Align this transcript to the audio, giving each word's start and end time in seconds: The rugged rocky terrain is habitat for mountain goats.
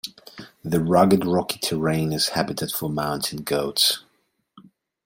The 0.63 0.79
rugged 0.83 1.25
rocky 1.27 1.59
terrain 1.59 2.11
is 2.11 2.29
habitat 2.29 2.71
for 2.71 2.89
mountain 2.89 3.43
goats. 3.43 3.99